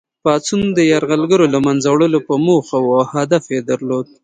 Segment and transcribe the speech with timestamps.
[0.23, 4.05] پاڅون د یرغلګرو له منځه وړلو په موخه وو او هدف یې درلود.